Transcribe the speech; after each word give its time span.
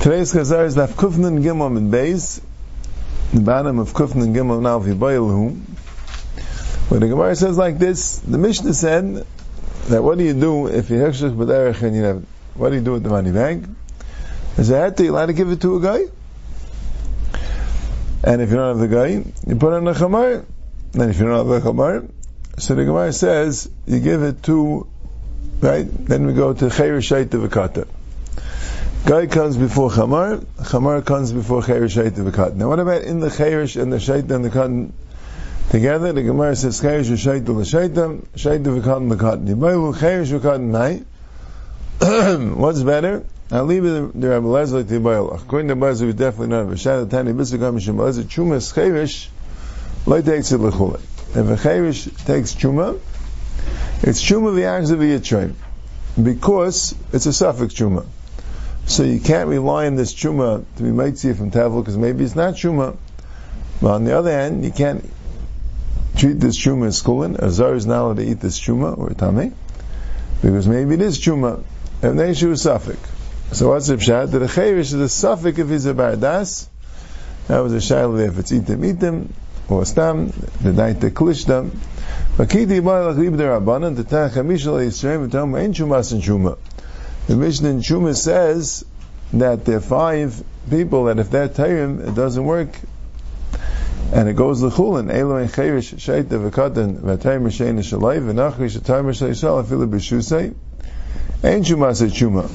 Today's 0.00 0.32
Chazar 0.32 0.66
is 0.66 0.76
Daf 0.76 0.90
Kufnan 0.90 1.42
Gimel 1.42 1.76
in 1.76 1.90
Beis, 1.90 2.40
the 3.32 3.40
bottom 3.40 3.80
of 3.80 3.92
Kufnan 3.92 4.34
Gimel 4.34 4.62
now 4.62 4.78
Vibayilhu. 4.78 5.56
Where 6.88 7.00
the 7.00 7.08
Gemara 7.08 7.34
says 7.34 7.58
like 7.58 7.78
this, 7.78 8.18
the 8.18 8.38
Mishnah 8.38 8.74
said 8.74 9.26
that 9.88 10.02
what 10.04 10.18
do 10.18 10.24
you 10.24 10.34
do 10.34 10.68
if 10.68 10.90
you 10.90 10.98
hekshach 10.98 11.34
b'derech 11.36 11.82
and 11.82 11.96
you 11.96 12.02
have, 12.04 12.24
what 12.54 12.68
do 12.68 12.76
you 12.76 12.82
do 12.82 12.92
with 12.92 13.02
the 13.02 13.08
money 13.08 13.32
bag? 13.32 13.68
Is 14.56 14.70
a 14.70 14.78
hat, 14.78 15.00
you 15.00 15.10
allowed 15.10 15.26
to 15.26 15.32
give 15.32 15.50
it 15.50 15.60
to 15.62 15.76
a 15.76 15.80
guy? 15.80 16.04
And 18.22 18.42
if 18.42 18.50
you 18.50 18.56
don't 18.56 18.78
have 18.78 18.88
the 18.88 18.94
guy, 18.94 19.08
you 19.08 19.56
put 19.56 19.72
it 19.72 19.76
on 19.76 19.88
a 19.88 19.94
chamar. 19.94 20.44
And 20.94 21.10
if 21.10 21.18
you 21.18 21.26
don't 21.26 21.36
have 21.36 21.62
the 21.62 21.68
chamar, 21.68 22.08
so 22.58 22.76
the 22.76 22.84
Gemara 22.84 23.12
says, 23.12 23.68
you 23.86 23.98
give 23.98 24.22
it 24.22 24.44
to, 24.44 24.86
right? 25.60 25.86
Then 26.06 26.26
we 26.26 26.34
go 26.34 26.52
to 26.52 26.66
Chayr 26.66 26.98
Shait 26.98 27.26
V'kata. 27.26 27.88
Guy 29.06 29.28
comes 29.28 29.56
before 29.56 29.88
Chamar, 29.88 30.44
Chamar 30.64 31.00
comes 31.06 31.32
before 31.32 31.62
Chayr 31.62 31.84
Shait 31.84 32.10
V'kata. 32.10 32.56
Now 32.56 32.70
what 32.70 32.80
about 32.80 33.02
in 33.02 33.20
the 33.20 33.28
Chayr 33.28 33.80
and 33.80 33.92
the 33.92 33.98
Shait 33.98 34.28
and 34.32 34.44
the 34.44 34.50
Katan 34.50 34.90
together? 35.70 36.12
The 36.12 36.24
Gemara 36.24 36.56
says 36.56 36.80
Chayr 36.80 37.02
Shait 37.02 37.46
L'Shaitam, 37.46 38.26
Shait 38.34 38.64
V'kata 38.64 39.08
L'Katan. 39.08 39.46
Yibaylu 39.46 39.94
Chayr 39.94 40.26
V'kata 40.26 40.60
Nai. 40.60 41.04
What's 42.56 42.82
better? 42.82 43.24
I'll 43.52 43.64
leave 43.64 43.84
it 43.84 44.20
the 44.20 44.28
Rabbi 44.28 44.44
Lezer 44.44 44.88
to 44.88 44.98
Yibaylu. 44.98 45.40
According 45.40 45.68
to 45.68 45.76
Lezer, 45.76 46.06
we 46.06 46.12
definitely 46.12 46.48
know. 46.48 46.66
V'shat 46.66 47.08
Tani 47.08 47.32
B'sukam 47.32 47.76
Mishim 47.76 47.94
Lezer, 47.94 48.24
Chumas 48.24 48.74
Chayrish, 48.74 49.28
Lo 50.04 50.20
takes 50.20 50.50
it 50.50 50.58
L'chulei. 50.58 51.00
If 51.30 51.36
a 51.36 51.68
Chayrish 51.68 52.26
takes 52.26 52.56
Chuma, 52.56 52.98
it's 54.02 54.20
Chuma 54.20 54.52
V'yarz 54.52 54.90
V'yitzrayim. 54.90 55.54
Because 56.20 56.96
it's 57.12 57.26
a 57.26 57.32
suffix 57.32 57.72
Chuma. 57.72 58.04
So 58.86 59.02
you 59.02 59.18
can't 59.18 59.48
rely 59.48 59.86
on 59.86 59.96
this 59.96 60.14
Chuma 60.14 60.64
to 60.76 60.82
be 60.82 60.90
Maitzi 60.90 61.36
from 61.36 61.50
Tevel, 61.50 61.82
because 61.82 61.98
maybe 61.98 62.24
it's 62.24 62.36
not 62.36 62.54
Chuma. 62.54 62.96
But 63.82 63.94
on 63.94 64.04
the 64.04 64.16
other 64.16 64.30
hand, 64.30 64.64
you 64.64 64.70
can't 64.70 65.04
treat 66.16 66.40
this 66.40 66.56
Chuma 66.56 66.86
as 66.86 67.02
Kulin. 67.02 67.36
A 67.36 67.50
Zar 67.50 67.74
is 67.74 67.84
not 67.84 68.02
allowed 68.02 68.16
to 68.18 68.24
eat 68.24 68.40
this 68.40 68.58
Chuma, 68.60 68.96
or 68.96 69.10
Tame, 69.10 69.54
because 70.40 70.68
maybe 70.68 70.94
it 70.94 71.00
is 71.00 71.18
Chuma. 71.18 71.62
And 72.00 72.18
then 72.18 72.34
she 72.34 72.46
was 72.46 72.62
suffix. 72.62 72.98
So 73.52 73.70
what's 73.70 73.88
the 73.88 73.96
pshat? 73.96 74.30
That 74.30 74.42
a 74.42 74.46
Chayrish 74.46 74.78
is 74.78 74.94
a 74.94 75.08
suffix 75.08 75.58
if 75.58 75.68
he's 75.68 75.86
a 75.86 75.94
Bardas. 75.94 76.68
That 77.48 77.60
was 77.60 77.72
a 77.72 77.78
Shaila 77.78 78.28
if 78.28 78.38
it's 78.38 78.52
Itim 78.52 78.94
Itim, 78.94 79.28
or 79.68 79.84
Stam, 79.84 80.32
the 80.60 80.72
night 80.72 81.00
the 81.00 81.10
Klishtam. 81.10 81.70
Vakiti 82.36 82.80
Balach 82.80 83.16
Lib 83.16 83.34
Rabbanan, 83.34 83.96
the 83.96 84.04
Tach 84.04 84.32
Hamishal 84.32 84.84
Yisrael, 84.84 85.28
V'tam 85.28 85.58
Ein 85.58 85.72
Chumas 85.72 86.12
and 86.12 86.22
Chuma. 86.22 86.58
The 87.26 87.34
Mishnah 87.34 87.70
in 87.70 87.80
Chuma 87.80 88.14
says 88.16 88.84
that 89.32 89.64
there 89.64 89.78
are 89.78 89.80
five 89.80 90.44
people 90.70 91.06
that 91.06 91.18
if 91.18 91.28
they're 91.28 91.48
Tayrim, 91.48 92.08
it 92.08 92.14
doesn't 92.14 92.44
work. 92.44 92.78
And 94.12 94.28
it 94.28 94.36
goes 94.36 94.62
l'chulin, 94.62 95.12
Elo 95.12 95.34
en 95.36 95.48
chayrish 95.48 95.94
shaita 95.96 96.50
v'katan 96.50 97.00
v'tayim 97.00 97.42
m'shein 97.42 97.78
shalai 97.78 98.20
v'nachri 98.20 98.70
shatayim 98.70 99.06
m'shein 99.06 99.30
shalai 99.30 99.64
afilu 99.64 99.88
b'shusay 99.90 100.54
Ein 101.42 101.64
Chuma 101.64 101.96
says 101.96 102.12
Chuma. 102.12 102.48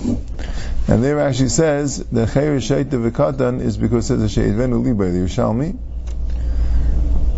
And 0.87 1.03
there 1.03 1.19
actually 1.19 1.49
says 1.49 1.97
the 1.97 2.25
chayrish 2.25 2.71
shaita 2.71 3.11
v'katan 3.11 3.59
is 3.59 3.75
because 3.75 4.09
it 4.09 4.19
says 4.19 4.23
a 4.23 4.29
she'edvenu 4.29 4.81
libay, 4.81 5.11
the 5.11 5.19
Yerushalmi. 5.19 5.77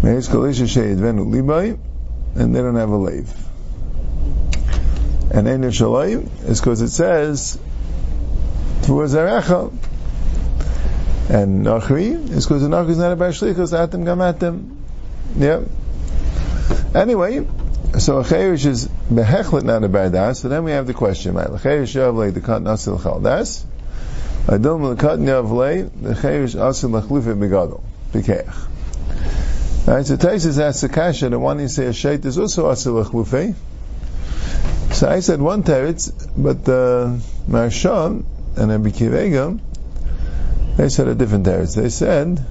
Me'ez 0.03 0.29
kolisha 0.29 0.67
she'edvenu 0.67 1.25
libay, 1.25 1.79
and 2.35 2.55
they 2.55 2.61
don't 2.61 2.75
have 2.75 2.89
a 2.89 2.97
lave. 2.97 3.33
And 5.33 5.49
Ein 5.49 5.63
Shalai 5.63 6.47
is 6.47 6.61
because 6.61 6.81
it 6.81 6.89
says 6.89 7.57
Tvua 8.81 9.07
Zarecha. 9.07 9.73
And 11.29 11.65
Nachri 11.65 12.29
is 12.29 12.45
because 12.45 12.61
the 12.61 12.67
Nachri 12.67 12.91
is 12.91 12.99
not 12.99 13.13
a 13.13 13.15
Bashlichas 13.15 13.73
Atim 13.73 14.03
Gamatim. 14.03 14.75
Yep. 15.37 15.63
Anyway, 16.93 17.47
so 17.97 18.19
a 18.19 18.23
Chayrish 18.23 18.67
is 18.67 18.87
Behechlet 18.87 19.63
not 19.63 19.83
a 19.83 19.89
Bardas, 19.89 20.41
so 20.41 20.49
then 20.49 20.63
we 20.63 20.71
have 20.71 20.85
the 20.85 20.93
question, 20.93 21.33
right? 21.33 21.47
Chayrish 21.47 21.95
Yavlei, 21.95 22.31
the 22.31 22.41
Kat 22.41 22.61
Nasil 22.61 22.99
Chaldas. 22.99 23.63
Adom 24.45 24.95
Lekat 24.95 25.19
Yavlei, 25.19 25.89
the 26.01 26.13
Chayrish 26.13 26.55
Asil 26.55 27.01
Lachlufe 27.01 27.35
Begadol. 27.35 27.81
Bekeach. 28.11 28.45
Right, 29.87 30.05
so 30.05 30.15
Taisus 30.15 30.59
asks 30.59 30.81
the 30.81 30.89
Kasha, 30.89 31.29
the 31.29 31.39
one 31.39 31.59
you 31.59 31.67
say 31.67 31.87
a 31.87 31.93
Sheit 31.93 32.23
is 32.23 32.37
also 32.37 32.71
Asil 32.71 33.03
Lachlufe. 33.03 33.55
So 34.93 35.09
I 35.09 35.21
said 35.21 35.41
one 35.41 35.63
teretz, 35.63 36.11
but 36.37 36.69
uh, 36.69 37.17
Marsham 37.47 38.25
and 38.55 38.69
Rabbi 38.69 38.89
Kivega, 38.89 39.59
they 40.77 40.89
said 40.89 41.07
a 41.07 41.15
different 41.15 41.47
teretz. 41.47 41.75
They 41.75 41.89
said 41.89 42.45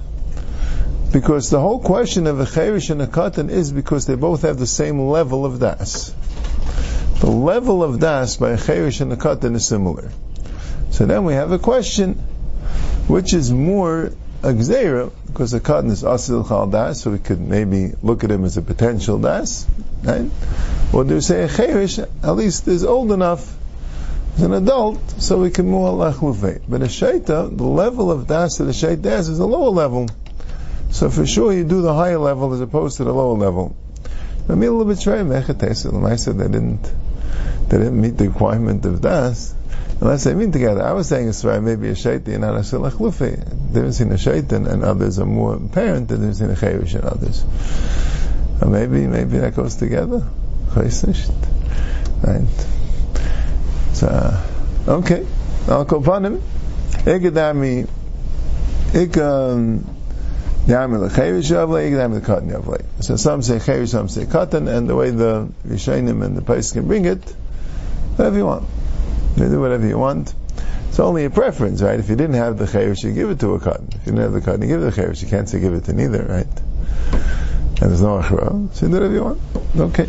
because 1.13 1.49
the 1.49 1.61
whole 1.61 1.79
question 1.79 2.27
of 2.27 2.41
a 2.41 2.45
cherish 2.45 2.89
and 2.89 3.01
a 3.01 3.07
katan 3.07 3.49
is 3.49 3.71
because 3.71 4.07
they 4.07 4.15
both 4.15 4.41
have 4.41 4.57
the 4.57 4.67
same 4.67 4.99
level 4.99 5.45
of 5.45 5.59
das. 5.59 6.13
The 7.21 7.29
level 7.29 7.81
of 7.81 7.99
das 7.99 8.35
by 8.35 8.49
a 8.49 8.57
cherish 8.57 8.99
and 8.99 9.13
a 9.13 9.15
katan 9.15 9.55
is 9.55 9.65
similar. 9.65 10.11
So 10.89 11.05
then 11.05 11.23
we 11.23 11.35
have 11.35 11.51
a 11.51 11.59
question, 11.59 12.15
which 13.07 13.33
is 13.33 13.53
more 13.53 14.11
a 14.43 14.51
gzeira, 14.51 15.09
because 15.27 15.51
the 15.51 15.61
cotton 15.61 15.89
is 15.89 16.03
asil 16.03 16.45
chal 16.45 16.67
das, 16.67 17.01
so 17.01 17.11
we 17.11 17.19
could 17.19 17.39
maybe 17.39 17.93
look 18.03 18.25
at 18.25 18.31
him 18.31 18.43
as 18.43 18.57
a 18.57 18.61
potential 18.61 19.17
das, 19.17 19.65
right? 20.03 20.29
Or 20.91 21.05
do 21.05 21.15
we 21.15 21.21
say 21.21 21.43
a 21.43 21.47
cherish, 21.47 21.97
at 21.97 22.35
least 22.35 22.67
is 22.67 22.83
old 22.83 23.13
enough 23.13 23.55
as 24.35 24.43
an 24.43 24.53
adult, 24.53 24.99
so 25.21 25.39
we 25.39 25.49
can 25.49 25.65
move 25.65 25.85
Allah 25.85 26.13
But 26.67 26.81
a 26.81 26.87
shaita, 26.87 27.57
the 27.57 27.63
level 27.63 28.11
of 28.11 28.27
das 28.27 28.57
that 28.57 28.65
a 28.65 28.71
shaita 28.71 29.05
has 29.05 29.29
is 29.29 29.39
a 29.39 29.45
lower 29.45 29.69
level. 29.69 30.09
So 30.91 31.09
for 31.09 31.25
sure 31.25 31.53
you 31.53 31.63
do 31.63 31.81
the 31.81 31.93
higher 31.93 32.19
level 32.19 32.53
as 32.53 32.59
opposed 32.59 32.97
to 32.97 33.05
the 33.05 33.13
lower 33.13 33.37
level. 33.37 33.77
I 34.49 34.55
mean 34.55 34.67
a 34.67 34.73
little 34.73 34.85
bit 34.85 34.97
strange, 34.97 35.31
I 35.31 36.15
said 36.17 36.37
they 36.37 36.49
didn't, 36.49 36.83
they 37.69 37.77
didn't 37.77 38.01
meet 38.01 38.17
the 38.17 38.27
requirement 38.27 38.85
of 38.85 38.99
das. 38.99 39.55
Unless 40.03 40.25
they 40.25 40.33
mean 40.33 40.51
together. 40.51 40.83
I 40.83 40.91
was 40.91 41.07
saying 41.07 41.29
it's 41.29 41.45
right, 41.45 41.61
maybe 41.61 41.87
a 41.87 41.95
shaitan 41.95 42.33
and 42.33 42.41
not 42.41 42.55
a 42.55 42.59
shilach 42.59 42.91
lufi. 42.91 43.41
They've 43.71 43.95
seen 43.95 44.11
a 44.11 44.17
shaitan 44.17 44.67
and 44.67 44.83
others 44.83 45.17
are 45.17 45.25
more 45.25 45.55
apparent 45.55 46.09
than 46.09 46.21
they've 46.21 46.35
seen 46.35 46.49
a 46.49 46.55
chayrish 46.55 46.93
and 46.93 47.05
others. 47.05 47.41
Or 48.61 48.67
maybe, 48.67 49.07
maybe 49.07 49.37
that 49.37 49.55
goes 49.55 49.75
together. 49.75 50.27
Right? 50.75 50.91
So, 53.93 54.07
uh, 54.07 54.45
okay. 54.89 55.25
I'll 55.69 55.85
go 55.85 56.01
upon 56.01 56.25
him. 56.25 56.41
Ikadami, 57.05 57.87
ikam, 58.91 59.21
um, 59.21 59.95
Yamil 60.65 61.09
chayrish 61.11 61.49
yavle, 61.49 61.89
ikadami 61.89 62.15
the 62.15 62.21
cotton 62.21 62.49
yavle. 62.49 62.83
So 62.99 63.15
some 63.15 63.41
say 63.41 63.59
chayrish, 63.59 63.91
some 63.91 64.09
say 64.09 64.25
cotton, 64.25 64.67
and 64.67 64.89
the 64.89 64.97
way 64.97 65.11
the 65.11 65.47
Rishonim 65.65 66.25
and 66.25 66.35
the 66.35 66.41
place 66.41 66.73
can 66.73 66.89
bring 66.89 67.05
it, 67.05 67.23
whatever 68.17 68.35
you 68.35 68.45
want. 68.47 68.65
You 69.37 69.49
do 69.49 69.59
whatever 69.59 69.87
you 69.87 69.97
want. 69.97 70.33
It's 70.89 70.99
only 70.99 71.25
a 71.25 71.29
preference, 71.29 71.81
right? 71.81 71.99
If 71.99 72.09
you 72.09 72.15
didn't 72.15 72.35
have 72.35 72.57
the 72.57 72.65
chayrish, 72.65 73.03
you 73.03 73.13
give 73.13 73.29
it 73.31 73.39
to 73.39 73.53
a 73.53 73.59
cotton. 73.59 73.87
If 73.89 74.05
you 74.05 74.11
didn't 74.11 74.19
have 74.19 74.33
the 74.33 74.41
cotton, 74.41 74.61
you 74.61 74.67
give 74.67 74.81
it 74.83 74.93
the 74.93 75.01
chayrish. 75.01 75.21
You 75.23 75.27
can't 75.27 75.49
say 75.49 75.59
give 75.59 75.73
it 75.73 75.85
to 75.85 75.93
neither, 75.93 76.23
right? 76.23 76.45
And 77.81 77.89
there's 77.89 78.01
no 78.01 78.19
achra, 78.19 78.73
so 78.73 78.85
you 78.85 78.91
do 78.91 78.97
whatever 78.99 79.13
you 79.13 79.23
want. 79.23 79.41
Okay. 79.75 80.05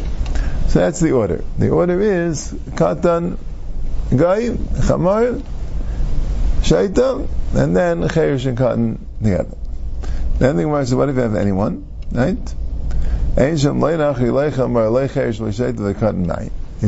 So 0.68 0.80
that's 0.80 1.00
the 1.00 1.12
order. 1.12 1.42
The 1.58 1.70
order 1.70 2.00
is 2.00 2.52
katan, 2.52 3.38
guy, 4.10 4.50
chamar, 4.50 5.42
shaita, 6.60 7.28
and 7.54 7.76
then 7.76 8.02
chayrish 8.02 8.46
and 8.46 8.58
cotton 8.58 9.06
together. 9.22 9.56
Then 10.38 10.56
the 10.56 10.64
Gemara 10.64 10.84
says, 10.84 10.94
what 10.96 11.08
if 11.08 11.16
you 11.16 11.22
have 11.22 11.34
anyone, 11.36 11.86
right? 12.12 12.54
He's 13.36 13.64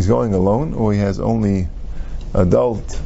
going 0.06 0.34
alone, 0.34 0.74
or 0.74 0.92
he 0.92 0.98
has 0.98 1.20
only 1.20 1.68
adult 2.36 3.00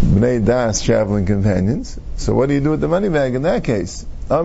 bnei 0.00 0.44
das 0.44 0.82
traveling 0.82 1.26
companions. 1.26 1.98
So 2.16 2.34
what 2.34 2.48
do 2.48 2.54
you 2.54 2.60
do 2.60 2.70
with 2.70 2.80
the 2.80 2.88
money 2.88 3.08
bag 3.08 3.34
in 3.34 3.42
that 3.42 3.64
case? 3.64 4.06
There 4.28 4.42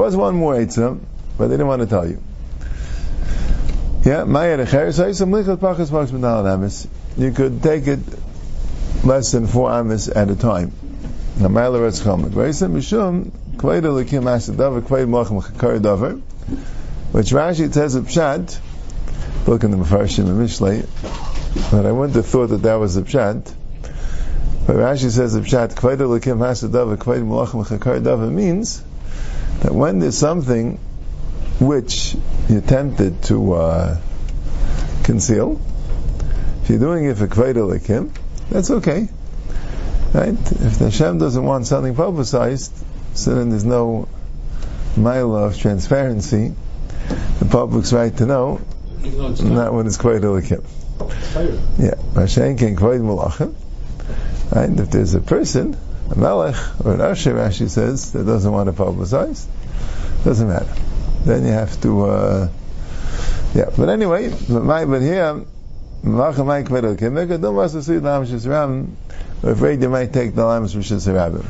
was 0.00 0.16
one 0.16 0.36
more 0.36 0.54
Eitzah, 0.54 0.98
but 1.36 1.48
they 1.48 1.54
didn't 1.54 1.66
want 1.66 1.82
to 1.82 1.88
tell 1.88 2.08
you. 2.08 2.22
Yeah, 4.04 4.24
you 7.16 7.30
could 7.32 7.62
take 7.62 7.86
it 7.86 8.00
less 9.04 9.32
than 9.32 9.46
four 9.46 9.70
amis 9.70 10.08
at 10.08 10.30
a 10.30 10.36
time. 10.36 10.72
Which 17.12 17.30
Rashi 17.30 17.72
says 17.72 17.94
a 17.94 18.00
pshat, 18.00 18.58
look 19.46 19.64
in 19.64 19.70
the 19.70 19.76
Mefarshim 19.76 20.26
and 20.28 20.40
Mishlei, 20.40 20.86
but 21.70 21.86
I 21.86 21.92
wouldn't 21.92 22.16
have 22.16 22.26
thought 22.26 22.48
that 22.48 22.62
that 22.62 22.74
was 22.74 22.94
the 22.94 23.02
pshat. 23.02 23.54
But 24.66 24.76
Rashi 24.76 25.10
says 25.10 25.32
the 25.32 25.40
pshat, 25.40 25.74
Kvayda 25.74 26.06
Lakim 26.06 26.38
Hasadava, 26.38 26.96
Chakar 26.96 28.32
means 28.32 28.82
that 29.60 29.72
when 29.72 29.98
there's 29.98 30.16
something 30.16 30.78
which 31.58 32.16
you're 32.48 32.60
tempted 32.60 33.22
to 33.24 33.54
uh, 33.54 34.00
conceal, 35.02 35.60
if 36.62 36.70
you're 36.70 36.78
doing 36.78 37.06
it 37.06 37.16
for 37.16 37.26
Kvayda 37.26 37.78
Lakim, 37.78 38.12
that's 38.50 38.70
okay. 38.70 39.08
Right? 40.14 40.34
If 40.34 40.78
the 40.78 40.90
Hashem 40.90 41.18
doesn't 41.18 41.42
want 41.42 41.66
something 41.66 41.94
publicized, 41.94 42.72
so 43.14 43.34
then 43.34 43.50
there's 43.50 43.64
no 43.64 44.08
mile 44.96 45.34
of 45.34 45.58
transparency. 45.58 46.54
The 47.40 47.46
public's 47.46 47.92
right 47.92 48.16
to 48.18 48.26
know, 48.26 48.60
not 49.02 49.72
when 49.72 49.86
it's 49.86 49.96
quite 49.96 50.22
ilikim. 50.22 50.64
Yeah, 51.78 51.94
Hashem 52.14 52.56
can 52.56 52.76
quite 52.76 53.00
malachim. 53.00 53.54
Right? 54.54 54.70
If 54.70 54.90
there's 54.90 55.14
a 55.14 55.20
person, 55.20 55.76
a 56.10 56.18
melech 56.18 56.56
or 56.84 56.94
an 56.94 57.00
usher, 57.00 57.34
Rashi 57.34 57.68
says, 57.68 58.12
that 58.12 58.24
doesn't 58.24 58.52
want 58.52 58.68
to 58.68 58.72
publicize, 58.72 59.46
doesn't 60.24 60.48
matter. 60.48 60.72
Then 61.24 61.44
you 61.44 61.52
have 61.52 61.80
to, 61.82 62.04
uh, 62.04 62.48
yeah. 63.54 63.70
But 63.76 63.88
anyway, 63.88 64.30
but 64.48 65.02
here, 65.02 65.44
Malachim 66.04 66.46
might 66.46 66.66
quit 66.66 66.84
okay. 66.84 67.08
Make 67.08 67.30
a 67.30 67.38
dumb 67.38 67.54
was 67.54 67.72
to 67.72 67.82
see 67.82 67.94
the 67.94 68.08
Amish 68.08 68.48
Ram. 68.48 68.96
We're 69.40 69.52
afraid 69.52 69.80
they 69.80 69.86
might 69.86 70.12
take 70.12 70.34
the 70.34 70.42
Rishis 70.42 71.06
Rabbim. 71.06 71.46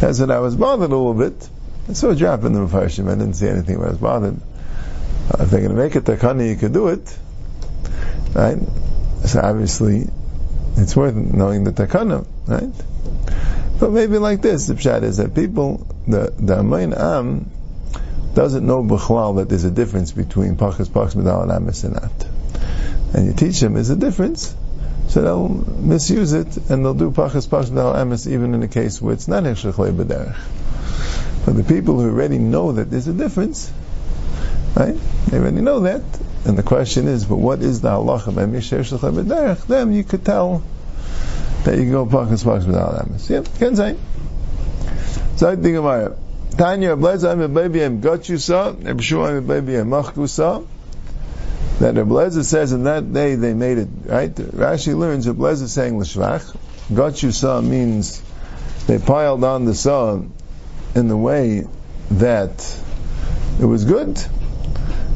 That's 0.00 0.18
what 0.18 0.30
I 0.30 0.38
was 0.40 0.56
bothered 0.56 0.90
a 0.90 0.96
little 0.96 1.14
bit. 1.14 1.48
I 1.88 1.92
saw 1.92 2.10
a 2.10 2.16
drop 2.16 2.44
in 2.44 2.54
the 2.54 2.60
Mepharshim. 2.60 3.06
I 3.08 3.16
didn't 3.16 3.34
see 3.34 3.48
anything 3.48 3.76
I 3.82 3.88
was 3.88 3.98
bothered. 3.98 4.40
If 5.38 5.50
they're 5.50 5.60
going 5.60 5.74
to 5.74 5.76
make 5.76 5.96
it 5.96 6.04
takana, 6.04 6.48
you 6.48 6.56
could 6.56 6.72
do 6.72 6.88
it. 6.88 7.16
Right? 8.34 8.58
So 9.26 9.40
obviously, 9.40 10.08
it's 10.76 10.96
worth 10.96 11.14
knowing 11.14 11.64
the 11.64 11.72
takana, 11.72 12.26
right? 12.46 12.72
But 13.78 13.92
maybe 13.92 14.18
like 14.18 14.42
this, 14.42 14.66
the 14.66 14.74
pshat 14.74 15.02
is 15.02 15.18
that 15.18 15.34
people, 15.34 15.86
the, 16.06 16.34
the 16.38 16.58
Amain 16.58 16.92
Am, 16.92 17.50
doesn't 18.34 18.66
know 18.66 18.82
b'chlal 18.82 19.36
that 19.36 19.48
there's 19.48 19.64
a 19.64 19.70
difference 19.70 20.12
between 20.12 20.56
pachas, 20.56 20.88
pachas, 20.88 21.16
medal, 21.16 21.42
and 21.42 21.50
amis 21.50 21.84
and. 21.84 21.98
And 23.12 23.26
you 23.26 23.32
teach 23.32 23.58
them 23.60 23.74
there's 23.74 23.90
a 23.90 23.96
difference, 23.96 24.54
so 25.08 25.22
they'll 25.22 25.48
misuse 25.48 26.32
it 26.32 26.56
and 26.70 26.84
they'll 26.84 26.94
do 26.94 27.10
pachas, 27.10 27.48
pachas, 27.48 27.70
medal, 27.70 27.96
amis 27.96 28.28
even 28.28 28.54
in 28.54 28.62
a 28.62 28.68
case 28.68 29.02
where 29.02 29.14
it's 29.14 29.26
not 29.26 29.42
hechshech 29.44 29.72
b'derech. 29.72 30.36
But 31.44 31.56
the 31.56 31.64
people 31.64 31.98
who 32.00 32.08
already 32.08 32.38
know 32.38 32.72
that 32.72 32.90
there's 32.90 33.08
a 33.08 33.12
difference, 33.12 33.72
right? 34.74 34.96
They 35.26 35.38
already 35.38 35.60
know 35.60 35.80
that. 35.80 36.02
And 36.44 36.56
the 36.56 36.62
question 36.62 37.06
is, 37.06 37.24
but 37.24 37.36
what 37.36 37.60
is 37.60 37.80
the 37.80 37.90
halacha? 37.90 38.34
Them 39.66 39.92
you 39.92 40.04
could 40.04 40.24
tell 40.24 40.62
that 41.64 41.76
you 41.76 41.82
can 41.82 41.92
go 41.92 42.06
pachas, 42.06 42.44
pachas, 42.44 42.66
medal, 42.66 42.96
amis. 42.98 43.28
Yeah, 43.28 43.42
can 43.58 43.76
say. 43.76 43.96
So 45.36 45.50
I 45.50 45.56
think 45.56 45.76
about 45.76 46.12
it. 46.12 46.18
Tanya 46.56 46.96
Ablezer 46.96 47.34
Amibabiam 47.34 48.00
Gochusa, 48.00 48.74
Ebshua 48.74 49.40
Amibabiam 49.40 49.88
Machkusa. 49.88 50.66
That 51.78 51.94
Ablezer 51.94 52.44
says 52.44 52.72
in 52.72 52.84
that 52.84 53.12
day 53.12 53.34
they 53.36 53.54
made 53.54 53.78
it, 53.78 53.88
right? 54.04 54.34
Rashi 54.34 54.96
learns 54.96 55.26
Ablezer 55.26 55.68
saying 55.68 55.98
L'shvach. 55.98 56.56
Gochusa 56.90 57.62
means 57.66 58.20
they 58.86 58.98
piled 58.98 59.44
on 59.44 59.64
the 59.64 59.74
saw 59.74 60.20
in 60.94 61.08
the 61.08 61.16
way 61.16 61.66
that 62.10 62.76
it 63.60 63.64
was 63.64 63.84
good. 63.84 64.18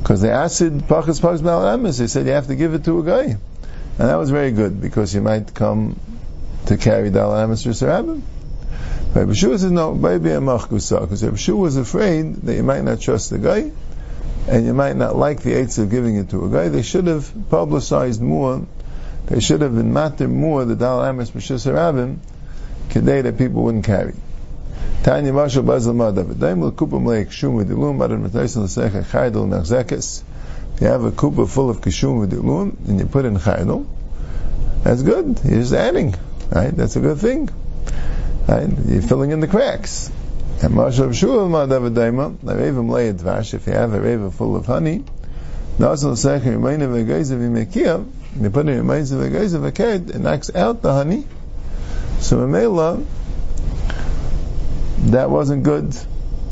Because 0.05 0.21
they 0.21 0.31
asked 0.31 0.61
Pachas 0.61 1.19
Pachas 1.19 1.41
Malamis, 1.41 1.99
they 1.99 2.09
said 2.09 2.27
you 2.27 2.33
have 2.33 2.49
to 2.49 2.57
give 2.57 2.75
it 2.75 2.85
to 2.85 2.99
a 2.99 3.03
guy. 3.03 3.23
And 3.23 3.39
that 4.11 4.17
was 4.17 4.29
very 4.29 4.53
good 4.53 4.79
because 4.79 5.15
you 5.15 5.23
might 5.23 5.55
come 5.55 5.99
to 6.67 6.77
carry 6.77 7.11
Dalamis 7.11 7.65
or 7.65 7.71
Sarabim. 7.71 8.21
Rabbi 9.15 9.33
Shua 9.33 9.59
says 9.59 9.71
no, 9.71 9.95
maybe 9.95 10.29
a 10.29 10.41
machkusa, 10.41 11.01
because 11.01 11.25
Rabbi 11.25 11.59
was 11.59 11.79
afraid 11.79 12.35
that 12.43 12.55
you 12.55 12.63
might 12.63 12.85
not 12.85 13.01
trust 13.01 13.31
the 13.31 13.39
guy, 13.39 13.73
and 14.47 14.67
you 14.67 14.75
might 14.75 14.97
not 14.97 15.17
like 15.17 15.43
the 15.43 15.55
eights 15.55 15.79
of 15.79 15.91
giving 15.91 16.17
it 16.17 16.29
to 16.31 16.45
a 16.45 16.51
guy. 16.51 16.69
They 16.69 16.83
should 16.83 17.07
have 17.07 17.33
publicized 17.49 18.21
more. 18.21 18.67
They 19.25 19.41
should 19.41 19.63
have 19.63 19.75
been 19.75 19.95
matter 19.95 20.29
more 20.29 20.67
the 20.67 20.77
dal 20.77 21.03
amis 21.03 21.31
b'shus 21.31 21.65
harabim, 21.65 22.19
today 22.91 23.23
that 23.23 23.39
people 23.39 23.63
wouldn't 23.63 23.87
carry. 23.87 24.13
Tanya 25.05 25.33
Mashal 25.33 25.65
Bazal 25.67 25.95
Madav. 25.95 26.39
Daim 26.41 26.65
l'kupam 26.65 27.05
leik 27.05 27.31
shum 27.31 27.59
v'dilum, 27.59 28.03
adon 28.03 28.27
matayis 28.27 28.57
l'secha 28.57 29.05
chaydol 29.05 29.47
nachzekes. 29.47 30.23
If 30.77 30.81
you 30.81 30.87
have 30.87 31.05
a 31.05 31.11
kupa 31.11 31.47
full 31.47 31.69
of 31.69 31.83
kishum 31.83 32.27
v'dilum, 32.27 32.89
and 32.89 32.99
you 32.99 33.05
put 33.05 33.27
in 33.27 33.37
chaydol, 33.37 33.87
that's 34.83 35.03
good. 35.03 35.39
You're 35.45 35.61
just 35.61 35.75
adding, 35.75 36.15
right? 36.51 36.75
That's 36.75 36.97
a 36.97 37.01
good 37.01 37.19
thing. 37.19 37.51
Right? 38.49 38.67
You're 38.87 39.03
filling 39.03 39.33
in 39.33 39.41
the 39.41 39.47
cracks. 39.47 40.11
And 40.63 40.73
Mashav 40.73 41.13
Shul 41.15 41.51
Madavadaima, 41.51 42.37
Ravim 42.37 42.91
lay 42.91 43.13
Dvash, 43.13 43.53
if 43.53 43.67
you 43.67 43.75
have 43.75 43.93
a 43.93 44.01
reva 44.01 44.31
full 44.31 44.57
of 44.57 44.65
honey, 44.65 45.05
Nasal 45.79 46.17
Sech 46.17 46.41
Remaina 46.45 46.89
Vegaiza 46.89 47.37
Vimekia, 47.37 48.07
you 48.41 48.49
put 48.49 48.67
in 48.69 48.83
Remaina 48.83 49.29
Vegaiza 49.29 49.71
Veked, 49.71 50.15
it 50.15 50.19
knocks 50.19 50.55
out 50.55 50.81
the 50.81 50.95
honey. 50.95 51.27
So 52.21 52.39
Mamela, 52.39 53.05
that 55.13 55.31
wasn't 55.31 55.63
good. 55.63 55.97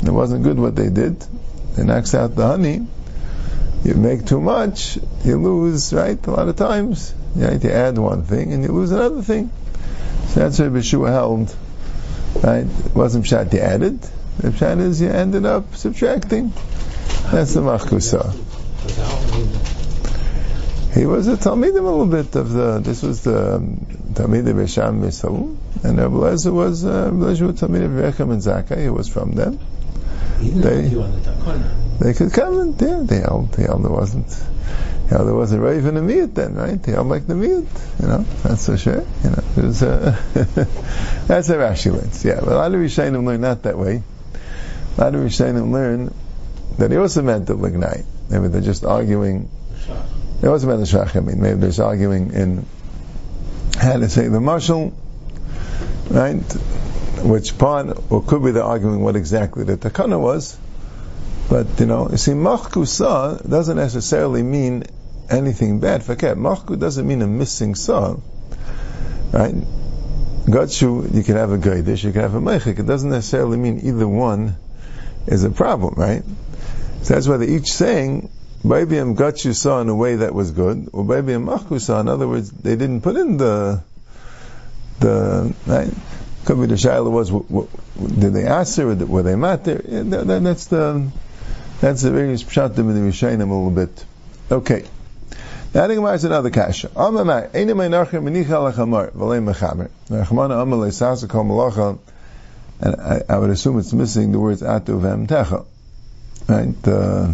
It 0.05 0.11
wasn't 0.11 0.43
good 0.43 0.59
what 0.59 0.75
they 0.75 0.89
did. 0.89 1.19
They 1.75 1.83
knocks 1.83 2.13
out 2.13 2.35
the 2.35 2.47
honey. 2.47 2.85
You 3.83 3.95
make 3.95 4.25
too 4.25 4.39
much, 4.39 4.97
you 5.25 5.37
lose, 5.37 5.93
right? 5.93 6.25
A 6.27 6.31
lot 6.31 6.47
of 6.47 6.55
times. 6.55 7.13
You 7.35 7.43
have 7.43 7.61
to 7.61 7.73
add 7.73 7.97
one 7.97 8.23
thing 8.23 8.53
and 8.53 8.63
you 8.63 8.71
lose 8.71 8.91
another 8.91 9.21
thing. 9.21 9.51
So 10.27 10.39
that's 10.39 10.59
why 10.59 10.69
Beshua 10.69 11.11
held 11.11 11.55
Right? 12.41 12.65
It 12.65 12.95
wasn't 12.95 13.25
pshat 13.25 13.53
you 13.53 13.59
added. 13.59 14.01
The 14.39 14.49
pshat 14.49 14.79
is 14.79 15.01
you 15.01 15.09
ended 15.09 15.45
up 15.45 15.75
subtracting. 15.75 16.51
That's 17.31 17.53
the 17.53 17.61
machkusa. 17.61 18.33
He 20.93 21.05
was 21.05 21.27
a 21.27 21.37
Talmidim 21.37 21.79
a 21.79 21.81
little 21.81 22.05
bit 22.05 22.35
of 22.35 22.51
the, 22.51 22.79
this 22.79 23.01
was 23.01 23.23
the 23.23 23.55
um, 23.55 23.85
Talmid 24.13 24.47
of 24.47 24.55
Esham 24.57 25.01
Misalu, 25.01 25.57
and 25.83 25.97
Rabbi 25.97 26.15
Lezer 26.15 26.53
was, 26.53 26.85
uh, 26.85 27.09
Rabbi 27.11 27.33
Lezer 27.33 27.47
was 27.47 27.61
Talmid 27.61 27.83
of 27.83 27.91
Rechem 27.91 28.31
and 28.31 28.41
Zakkai, 28.41 28.83
he 28.83 28.89
was 28.89 29.07
from 29.07 29.33
them. 29.33 29.59
They, 30.39 30.89
they 31.99 32.13
could 32.13 32.33
come 32.33 32.59
and, 32.59 32.81
yeah, 32.81 33.01
they 33.03 33.19
held, 33.19 33.51
they 33.53 33.63
held, 33.63 33.83
there 33.83 33.91
wasn't, 33.91 34.27
you 35.09 35.17
know, 35.17 35.25
there 35.25 35.33
wasn't 35.33 35.61
Raven 35.61 35.97
and 35.97 36.09
Miyat 36.09 36.33
then, 36.33 36.55
right? 36.55 36.81
They 36.81 36.91
held 36.91 37.07
like 37.07 37.27
the 37.27 37.33
Miyat, 37.33 38.01
you 38.01 38.07
know, 38.07 38.25
that's 38.43 38.65
for 38.65 38.77
sure, 38.77 39.05
you 39.23 39.29
know, 39.29 39.43
it 39.57 39.63
was, 39.63 39.83
uh, 39.83 40.21
that's 41.27 41.49
a 41.49 41.55
Rashi 41.55 41.91
learns, 41.91 42.25
yeah, 42.25 42.39
but 42.39 42.49
a 42.49 42.55
lot 42.55 42.73
of 42.73 42.79
Rishayim 42.79 43.25
learn 43.25 43.41
not 43.41 43.63
that 43.63 43.77
way. 43.77 44.03
A 44.97 45.01
lot 45.01 45.15
of 45.15 45.21
Rishayim 45.21 45.71
learn 45.71 46.13
that 46.77 46.91
he 46.91 46.97
also 46.97 47.21
meant 47.21 47.47
the 47.47 47.55
Lignite. 47.55 48.05
Maybe 48.29 48.47
they're 48.47 48.61
just 48.61 48.83
arguing, 48.83 49.49
it 50.41 50.47
wasn't 50.47 50.71
meant 50.71 50.87
the 50.87 50.97
Shach, 50.97 51.15
I 51.15 51.19
mean, 51.19 51.41
maybe 51.41 51.59
they're 51.59 51.69
just 51.69 51.79
arguing 51.79 52.33
in 52.33 52.65
how 53.77 53.97
to 53.97 54.09
say 54.09 54.27
the 54.27 54.39
marshal, 54.39 54.93
right? 56.09 56.41
Which 57.23 57.57
part, 57.57 57.97
or 58.11 58.23
could 58.23 58.43
be 58.43 58.51
they're 58.51 58.63
arguing 58.63 59.01
what 59.01 59.15
exactly 59.15 59.63
the 59.63 59.77
takana 59.77 60.19
was, 60.19 60.57
but 61.49 61.79
you 61.79 61.85
know, 61.85 62.09
you 62.09 62.17
see, 62.17 62.31
machkusa 62.31 63.47
doesn't 63.47 63.77
necessarily 63.77 64.43
mean 64.43 64.83
anything 65.29 65.79
bad. 65.79 66.03
Forget, 66.03 66.37
machku 66.37 66.79
doesn't 66.79 67.07
mean 67.07 67.21
a 67.21 67.27
missing 67.27 67.75
saw, 67.75 68.17
right? 69.31 69.55
Gatshu, 70.45 71.13
you 71.13 71.23
can 71.23 71.37
have 71.37 71.51
a 71.51 71.57
gaidish, 71.57 72.03
you 72.03 72.11
can 72.11 72.21
have 72.21 72.35
a 72.35 72.41
mechik. 72.41 72.79
It 72.79 72.85
doesn't 72.85 73.09
necessarily 73.09 73.57
mean 73.57 73.79
either 73.83 74.07
one 74.07 74.57
is 75.25 75.43
a 75.43 75.49
problem, 75.49 75.95
right? 75.95 76.23
So 77.03 77.13
that's 77.13 77.27
why 77.27 77.41
each 77.43 77.71
saying, 77.71 78.29
I'm 78.65 79.33
saw 79.33 79.81
in 79.81 79.89
a 79.89 79.95
way 79.95 80.15
that 80.15 80.33
was 80.33 80.51
good, 80.51 80.89
or 80.93 81.17
I'm 81.17 81.79
saw. 81.79 81.99
In 81.99 82.07
other 82.07 82.27
words, 82.27 82.49
they 82.49 82.75
didn't 82.75 83.01
put 83.01 83.17
in 83.17 83.37
the 83.37 83.83
the 84.99 85.53
right. 85.67 85.93
Could 86.45 86.59
be 86.59 86.65
the 86.67 86.75
shaila 86.75 87.09
was, 87.09 87.29
did 88.19 88.33
they 88.33 88.45
answer, 88.45 88.89
or 88.89 88.95
were 88.95 89.23
they 89.23 89.35
matter? 89.35 89.75
That's 89.75 90.65
the 90.65 91.11
that's 91.79 92.01
the 92.01 92.11
various 92.11 92.43
pshatim 92.43 92.79
in 92.79 92.93
the 92.95 93.11
Rishayim 93.11 93.35
a 93.35 93.43
little 93.43 93.69
bit. 93.69 94.05
Okay. 94.49 94.85
Now, 95.73 95.85
I 95.85 95.87
think 95.87 95.99
about 95.99 96.23
another 96.23 96.49
kasha. 96.49 96.89
Amamai, 96.89 97.49
Eini 97.51 97.73
meinachem 97.73 98.23
menicha 98.23 98.71
lachamar, 98.71 99.11
v'lei 99.11 99.43
mechamer. 99.43 99.89
Rachmana 100.09 100.63
amalei 100.63 100.93
sasa 100.93 101.27
kol 101.27 101.43
malacha, 101.45 101.97
and 102.79 102.95
I, 103.01 103.21
I, 103.27 103.37
would 103.37 103.49
assume 103.49 103.79
it's 103.79 103.91
missing 103.91 104.31
the 104.31 104.39
words 104.39 104.61
atu 104.61 104.99
v'emtecha. 105.01 105.65
Right? 106.47 106.87
Uh, 106.87 107.31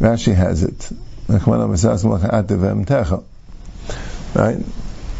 Rashi 0.00 0.34
has 0.34 0.62
it. 0.62 0.90
Right? 4.34 4.58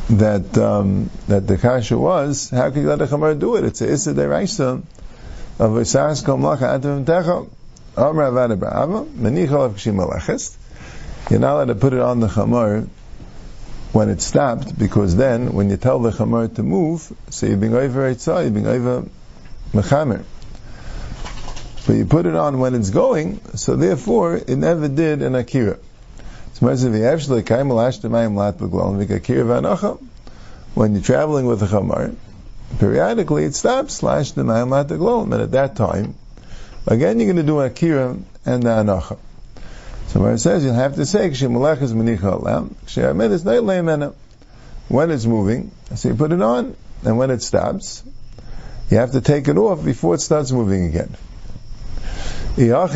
That, 0.08 0.58
um, 0.58 1.10
that 1.28 1.46
the 1.46 1.58
kasha 1.58 1.98
was, 1.98 2.50
how 2.50 2.68
let 2.68 3.00
a 3.00 3.06
chamar 3.06 3.38
do 3.38 3.56
it? 3.56 3.64
It's 3.64 3.80
a 3.82 3.88
issa 3.92 4.14
deraisa 4.14 4.82
of 5.58 5.76
a 5.76 5.84
sas 5.84 6.22
kol 6.22 6.38
malacha 6.38 6.80
atu 6.80 7.04
v'emtecha. 7.04 7.48
You're 11.30 11.38
not 11.38 11.52
allowed 11.54 11.66
to 11.66 11.74
put 11.74 11.92
it 11.92 12.00
on 12.00 12.20
the 12.20 12.28
chamor 12.28 12.88
when 13.92 14.08
it 14.08 14.22
stopped, 14.22 14.78
because 14.78 15.16
then, 15.16 15.52
when 15.52 15.68
you 15.68 15.76
tell 15.76 15.98
the 15.98 16.10
chamor 16.10 16.54
to 16.54 16.62
move, 16.62 17.12
so 17.28 17.46
you're 17.46 17.56
being 17.56 17.74
over 17.74 18.10
Eitzah, 18.12 18.42
you're 18.42 18.50
being 18.50 18.66
over 18.66 19.04
Mechamer. 19.72 20.24
But 21.90 21.96
you 21.96 22.04
put 22.04 22.24
it 22.26 22.36
on 22.36 22.60
when 22.60 22.76
it's 22.76 22.90
going, 22.90 23.40
so 23.56 23.74
therefore, 23.74 24.36
it 24.36 24.48
never 24.50 24.86
did 24.86 25.22
an 25.22 25.34
Akira. 25.34 25.76
So 26.54 26.66
when 26.68 26.78
you're 30.94 31.02
traveling 31.02 31.46
with 31.46 31.62
a 31.64 31.66
chamar, 31.66 32.14
periodically 32.78 33.42
it 33.42 33.56
stops, 33.56 33.94
slash 33.94 34.30
the 34.30 34.44
nine 34.44 34.68
glow. 34.68 35.22
And 35.22 35.34
at 35.34 35.50
that 35.50 35.74
time, 35.74 36.14
again 36.86 37.18
you're 37.18 37.26
going 37.26 37.44
to 37.44 37.52
do 37.52 37.58
an 37.58 37.72
akira 37.72 38.16
and 38.46 38.62
the 38.62 38.68
anacha. 38.68 39.18
So 40.06 40.20
where 40.20 40.34
it 40.34 40.38
says 40.38 40.64
you'll 40.64 40.74
have 40.74 40.94
to 40.94 41.06
say 41.06 41.26
When 44.86 45.10
it's 45.10 45.26
moving, 45.26 45.72
so 45.96 46.08
you 46.08 46.14
put 46.14 46.30
it 46.30 46.40
on, 46.40 46.76
and 47.04 47.18
when 47.18 47.30
it 47.32 47.42
stops, 47.42 48.04
you 48.90 48.98
have 48.98 49.10
to 49.10 49.20
take 49.20 49.48
it 49.48 49.56
off 49.56 49.84
before 49.84 50.14
it 50.14 50.20
starts 50.20 50.52
moving 50.52 50.86
again. 50.86 51.16
So 52.56 52.88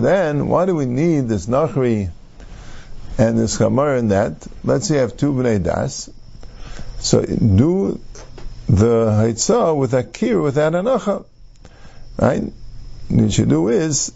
then, 0.00 0.48
why 0.48 0.66
do 0.66 0.74
we 0.74 0.86
need 0.86 1.28
this 1.28 1.46
nachri 1.46 2.10
and 3.16 3.38
this 3.38 3.58
chamar 3.58 3.96
and 3.96 4.10
that? 4.10 4.44
Let's 4.64 4.88
say 4.88 4.94
you 4.94 5.00
have 5.00 5.16
two 5.16 5.32
bnei 5.32 5.62
das. 5.62 6.10
So 6.98 7.22
do 7.22 8.00
the 8.68 9.06
haitzah 9.06 9.76
with 9.76 9.94
a 9.94 10.02
kir 10.02 10.40
without 10.40 10.72
anacha. 10.72 11.24
Right? 12.18 12.42
What 13.08 13.22
you 13.22 13.30
should 13.30 13.48
do 13.48 13.68
is, 13.68 14.12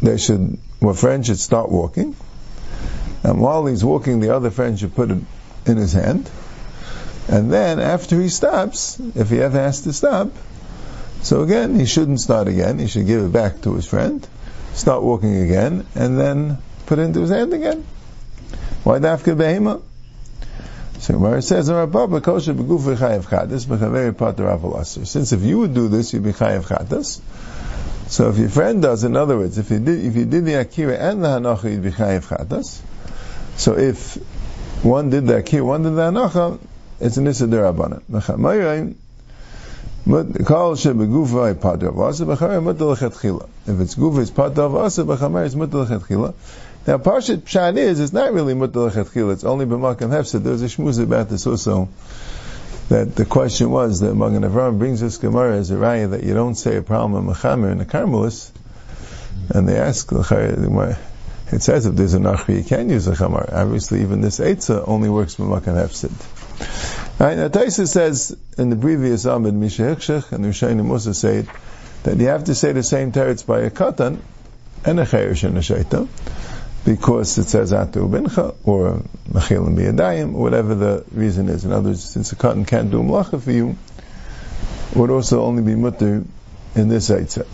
they 0.00 0.16
should, 0.16 0.58
one 0.80 0.94
friend 0.94 1.24
should 1.24 1.38
start 1.38 1.70
walking, 1.70 2.16
and 3.22 3.40
while 3.40 3.66
he's 3.66 3.84
walking, 3.84 4.20
the 4.20 4.34
other 4.34 4.50
friend 4.50 4.78
should 4.78 4.94
put 4.94 5.10
it 5.10 5.18
in 5.66 5.76
his 5.76 5.92
hand, 5.92 6.28
and 7.28 7.52
then 7.52 7.80
after 7.80 8.20
he 8.20 8.28
stops, 8.28 8.98
if 9.14 9.30
he 9.30 9.40
ever 9.40 9.58
has 9.58 9.82
to 9.82 9.92
stop, 9.92 10.28
so 11.22 11.42
again, 11.42 11.78
he 11.78 11.86
shouldn't 11.86 12.20
start 12.20 12.48
again. 12.48 12.78
He 12.78 12.88
should 12.88 13.06
give 13.06 13.24
it 13.24 13.32
back 13.32 13.62
to 13.62 13.74
his 13.74 13.86
friend, 13.86 14.26
start 14.74 15.02
walking 15.02 15.36
again, 15.36 15.86
and 15.94 16.18
then 16.18 16.58
put 16.86 16.98
it 16.98 17.02
into 17.02 17.20
his 17.20 17.30
hand 17.30 17.52
again. 17.52 17.84
Why 18.84 18.98
dafka 18.98 19.36
behema? 19.36 19.80
So 20.98 21.34
it 21.34 21.42
says, 21.42 21.66
Since 25.10 25.32
if 25.32 25.42
you 25.42 25.58
would 25.58 25.74
do 25.74 25.88
this, 25.88 26.12
you'd 26.12 26.22
be 26.22 26.32
chayav 26.32 26.62
chatas. 26.64 27.20
So 28.08 28.28
if 28.28 28.38
your 28.38 28.48
friend 28.48 28.82
does, 28.82 29.02
in 29.02 29.16
other 29.16 29.36
words, 29.36 29.58
if 29.58 29.70
you 29.70 29.80
did, 29.80 30.04
if 30.04 30.14
you 30.14 30.24
did 30.26 30.44
the 30.44 30.54
akira 30.54 30.96
and 30.96 31.24
the 31.24 31.28
hanacha, 31.28 31.72
you'd 31.72 31.82
be 31.82 31.90
chayav 31.90 32.26
chatas. 32.26 32.80
So 33.56 33.76
if 33.76 34.14
one 34.84 35.10
did 35.10 35.26
the 35.26 35.38
akira, 35.38 35.64
one 35.64 35.82
did 35.82 35.96
the 35.96 36.12
hanacha, 36.12 36.60
it's 37.00 37.16
an 37.16 37.26
issa 37.26 37.46
derabana. 37.46 38.00
If 40.04 40.10
it's 40.10 40.44
gufa, 43.94 44.20
it's 44.20 44.30
part 44.32 44.58
of 44.58 44.74
asa, 44.74 45.04
b'chamer 45.04 45.44
is 45.46 45.54
mutal 45.54 45.86
lechatchila. 45.86 46.34
Now, 46.88 46.98
Parshat 46.98 47.42
Pshat 47.42 47.76
is, 47.76 48.00
it's 48.00 48.12
not 48.12 48.32
really 48.32 48.54
mutal 48.54 49.30
it's 49.30 49.44
only 49.44 49.64
b'makam 49.64 50.10
hefsed. 50.10 50.42
There's 50.42 50.62
a 50.62 50.66
shmuz 50.66 51.00
about 51.00 51.28
this 51.28 51.46
also, 51.46 51.88
that 52.88 53.14
the 53.14 53.24
question 53.24 53.70
was 53.70 54.00
that 54.00 54.16
Magen 54.16 54.42
Avram 54.42 54.80
brings 54.80 55.00
this 55.00 55.18
Gemara 55.18 55.58
as 55.58 55.70
a 55.70 55.76
raya 55.76 56.10
that 56.10 56.24
you 56.24 56.34
don't 56.34 56.56
say 56.56 56.78
a 56.78 56.82
problem 56.82 57.28
of 57.28 57.36
mechamer 57.36 57.70
in 57.70 57.78
the 57.78 57.84
Carmelis, 57.84 58.50
and 59.50 59.68
they 59.68 59.76
ask, 59.76 60.10
it 60.10 61.62
says 61.62 61.86
if 61.86 61.94
there's 61.94 62.14
a 62.14 62.18
nachri, 62.18 62.56
you 62.56 62.64
can 62.64 62.88
use 62.90 63.06
a 63.06 63.12
chamar. 63.12 63.52
Obviously, 63.52 64.00
even 64.00 64.20
this 64.20 64.40
eitzah 64.40 64.82
only 64.88 65.08
works 65.08 65.36
b'makam 65.36 65.76
hefsed. 65.76 66.10
Right, 67.22 67.36
now 67.36 67.46
Taisa 67.46 67.86
says 67.86 68.36
in 68.58 68.70
the 68.70 68.74
previous 68.74 69.26
Amid 69.26 69.54
Misha 69.54 69.90
and 70.32 70.44
the 70.44 70.48
Rishayim 70.48 70.90
also 70.90 71.12
say 71.12 71.46
that 72.02 72.16
you 72.18 72.26
have 72.26 72.42
to 72.46 72.54
say 72.56 72.72
the 72.72 72.82
same 72.82 73.12
teretz 73.12 73.46
by 73.46 73.60
a 73.60 73.70
katan 73.70 74.18
and 74.84 74.98
a 74.98 75.04
chayrish 75.04 75.44
and 75.44 75.56
a 75.56 75.60
shaita, 75.60 76.08
because 76.84 77.38
it 77.38 77.44
says 77.44 77.70
atu 77.70 78.10
bincha, 78.10 78.56
or 78.64 79.04
machil 79.30 79.68
and 79.68 79.78
biyadayim, 79.78 80.32
whatever 80.32 80.74
the 80.74 81.04
reason 81.12 81.48
is. 81.48 81.64
In 81.64 81.70
other 81.70 81.90
words, 81.90 82.02
since 82.02 82.32
a 82.32 82.34
katan 82.34 82.66
can't 82.66 82.90
do 82.90 82.98
mlacha 83.04 83.40
for 83.40 83.52
you, 83.52 83.76
would 84.96 85.10
also 85.10 85.44
only 85.44 85.62
be 85.62 85.76
mutter 85.76 86.24
in 86.74 86.88
this 86.88 87.08
eitzah. 87.08 87.46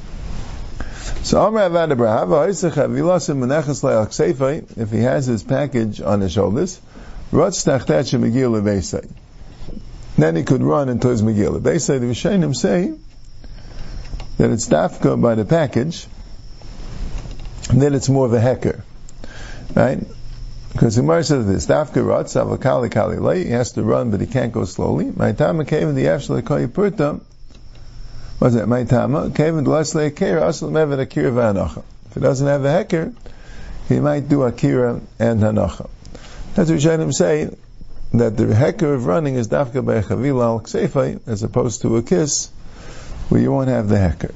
So 1.26 1.42
Amr 1.42 1.68
Avad 1.68 1.92
Abrahava, 1.92 2.48
if 4.78 4.90
he 4.90 4.98
has 5.00 5.26
his 5.26 5.42
package 5.42 6.00
on 6.00 6.22
his 6.22 6.32
shoulders, 6.32 6.80
Ratz 7.30 7.64
Tachtach 7.66 8.18
Megil. 8.18 9.06
Then 10.18 10.34
he 10.34 10.42
could 10.42 10.64
run 10.64 10.88
into 10.88 11.08
his 11.08 11.22
Megillah. 11.22 11.62
They 11.62 11.78
say, 11.78 11.98
the 11.98 12.06
Rishonim 12.06 12.54
say, 12.54 12.92
that 14.37 14.50
it's 14.50 14.68
dafka 14.68 15.20
by 15.20 15.37
the 15.37 15.44
package, 15.44 16.08
and 17.70 17.80
then 17.80 17.94
it's 17.94 18.08
more 18.08 18.26
of 18.26 18.32
a 18.32 18.40
hecker. 18.40 18.82
Right? 19.75 20.00
Because 20.72 20.96
the 20.96 21.02
Gemara 21.02 21.22
says 21.22 21.46
this, 21.46 21.66
dafka 21.66 22.04
ratz, 22.04 22.34
avakali 22.34 22.90
kali 22.90 23.18
lay, 23.18 23.44
he 23.44 23.50
has 23.50 23.72
to 23.72 23.84
run, 23.84 24.10
but 24.10 24.20
he 24.20 24.26
can't 24.26 24.52
go 24.52 24.64
slowly. 24.64 25.04
My 25.04 25.30
tama 25.30 25.64
came 25.64 25.88
in 25.88 25.94
the 25.94 26.06
yafshla 26.06 26.42
koyi 26.42 26.66
purta, 26.66 27.20
what's 28.40 28.56
that, 28.56 28.66
my 28.66 28.82
tama, 28.82 29.30
came 29.30 29.56
in 29.56 29.62
the 29.62 29.70
lesle 29.70 30.04
akira, 30.04 30.48
asal 30.48 30.70
mevet 30.70 30.98
akira 30.98 31.30
v'anacha. 31.30 31.84
If 32.06 32.14
he 32.14 32.20
doesn't 32.20 32.46
have 32.46 32.64
a 32.64 32.72
hecker, 32.72 33.12
he 33.88 34.00
might 34.00 34.28
do 34.28 34.42
akira 34.42 35.00
and 35.20 35.40
hanacha. 35.40 35.88
That's 36.54 36.70
what 36.70 36.80
Rishonim 36.80 37.14
say, 37.14 37.50
that 38.12 38.37
the 38.37 38.55
hecker 38.55 38.95
of 38.95 39.07
running 39.07 39.35
is 39.35 39.49
dafka 39.49 39.85
by 39.85 39.97
a 39.97 40.03
chavila 40.03 40.43
al 40.43 40.61
ksefai, 40.61 41.21
as 41.27 41.43
opposed 41.43 41.83
to 41.83 41.97
a 41.97 42.03
kiss, 42.03 42.49
where 43.29 43.41
you 43.41 43.53
won't 43.53 43.69
have 43.69 43.88
the 43.88 43.99
hecker. 43.99 44.35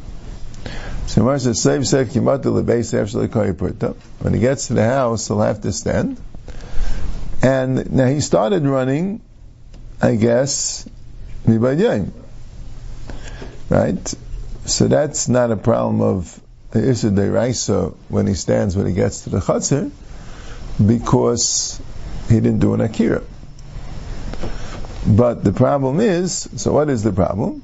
So 1.06 1.22
Mar 1.22 1.38
says, 1.38 1.60
save 1.60 1.86
sek 1.86 2.08
kimatu 2.08 2.62
lebeis 2.62 2.94
after 2.94 3.94
When 4.20 4.34
he 4.34 4.40
gets 4.40 4.68
to 4.68 4.74
the 4.74 4.84
house, 4.84 5.28
he'll 5.28 5.40
have 5.40 5.62
to 5.62 5.72
stand. 5.72 6.20
And 7.42 7.92
now 7.92 8.06
he 8.06 8.20
started 8.20 8.64
running, 8.64 9.20
I 10.00 10.14
guess, 10.14 10.88
mibayayim. 11.46 12.12
Right? 13.68 14.14
So 14.64 14.86
that's 14.86 15.28
not 15.28 15.50
a 15.50 15.56
problem 15.56 16.00
of 16.02 16.40
the 16.70 16.88
Issa 16.88 17.10
Raisa 17.10 17.92
when 18.08 18.26
he 18.26 18.34
stands 18.34 18.76
when 18.76 18.86
he 18.86 18.92
gets 18.92 19.22
to 19.24 19.30
the 19.30 19.40
Chatzir, 19.40 19.90
because 20.84 21.80
he 22.28 22.36
didn't 22.36 22.60
do 22.60 22.74
an 22.74 22.80
Akira. 22.80 23.22
But 25.12 25.44
the 25.44 25.52
problem 25.52 26.00
is, 26.00 26.48
so 26.56 26.72
what 26.72 26.88
is 26.88 27.02
the 27.02 27.12
problem? 27.12 27.62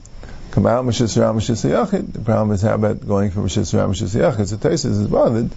The 0.51 0.61
problem 0.61 2.55
is 2.55 2.63
how 2.63 2.75
about 2.75 3.07
going 3.07 3.31
from 3.31 3.45
Mishis 3.45 3.73
Ram 3.73 3.89
Mishis 3.89 4.15
Yachid? 4.15 4.49
So 4.49 4.57
Taisus 4.57 5.01
is 5.01 5.07
bothered. 5.07 5.51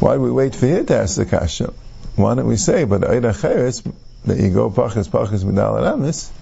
Why 0.00 0.14
do 0.14 0.20
we 0.20 0.32
wait 0.32 0.56
for 0.56 0.66
here 0.66 0.82
to 0.82 0.96
ask 0.96 1.16
the 1.16 1.24
kasha? 1.24 1.72
Why 2.16 2.34
don't 2.34 2.48
we 2.48 2.56
say, 2.56 2.82
but 2.84 3.02
Eida 3.02 3.32
Cheres, 3.40 3.82
that 4.24 4.40
you 4.40 4.50
go 4.52 4.70
Pachas 4.70 5.08
Pachas 5.08 5.44
Midal 5.44 5.80
Aramis? 5.80 6.32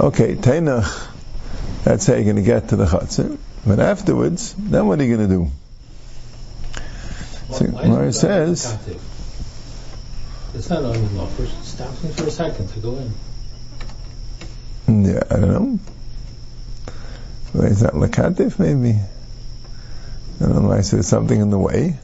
Okay, 0.00 0.34
Tainach, 0.34 1.08
that's 1.84 2.06
how 2.06 2.14
you're 2.14 2.24
going 2.24 2.36
to 2.36 2.42
get 2.42 2.70
to 2.70 2.76
the 2.76 2.86
Chatzim. 2.86 3.38
But 3.64 3.78
afterwards, 3.78 4.54
then 4.58 4.88
what 4.88 4.98
are 4.98 5.04
you 5.04 5.16
going 5.16 5.28
to 5.28 5.34
do? 5.36 5.50
So, 7.52 7.66
Mara 7.68 8.12
says, 8.12 8.76
it's 10.54 10.68
not 10.68 10.82
only 10.82 11.00
law. 11.16 11.26
First, 11.26 11.64
stop 11.64 12.02
me 12.02 12.10
for 12.10 12.26
a 12.26 12.30
second 12.30 12.68
to 12.70 12.80
go 12.80 12.96
in. 12.96 13.12
Yeah, 15.12 15.24
I 15.30 15.40
don't 15.40 15.52
know. 17.54 17.64
Is 17.66 17.80
that 17.80 17.92
lakatif 17.92 18.58
maybe? 18.58 18.98
I 20.40 20.46
don't 20.46 20.62
know. 20.62 20.72
I 20.72 20.80
said 20.80 21.04
something 21.04 21.38
in 21.38 21.50
the 21.50 21.58
way. 21.58 21.98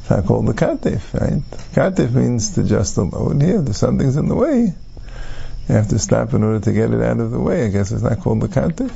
It's 0.00 0.10
not 0.10 0.26
called 0.26 0.46
lakatif, 0.46 1.14
right? 1.14 1.40
Lakatif 1.72 2.12
means 2.12 2.56
to 2.56 2.64
just 2.64 2.96
the 2.96 3.04
load. 3.04 3.40
Here, 3.40 3.62
if 3.64 3.76
something's 3.76 4.16
in 4.16 4.26
the 4.26 4.34
way, 4.34 4.62
you 5.68 5.74
have 5.74 5.86
to 5.90 6.00
stop 6.00 6.34
in 6.34 6.42
order 6.42 6.58
to 6.58 6.72
get 6.72 6.90
it 6.90 7.00
out 7.00 7.20
of 7.20 7.30
the 7.30 7.38
way. 7.38 7.66
I 7.66 7.68
guess 7.68 7.92
it's 7.92 8.02
not 8.02 8.18
called 8.18 8.40
lakatif. 8.40 8.90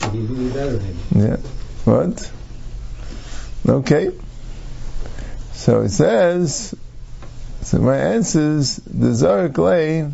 Should 0.00 0.14
you 0.14 0.26
do 0.26 0.52
better 0.54 0.80
Yeah. 1.14 1.36
What? 1.84 2.32
Okay. 3.68 4.12
So 5.52 5.82
it 5.82 5.90
says, 5.90 6.74
so 7.60 7.78
my 7.80 7.98
answer 7.98 8.56
is, 8.56 8.76
the 8.76 9.08
Zorik 9.08 9.58
lay 9.58 10.10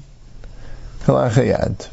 kalachayad. 1.05 1.89